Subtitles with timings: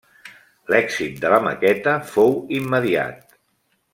[0.73, 3.39] L'èxit de la maqueta fou immediat.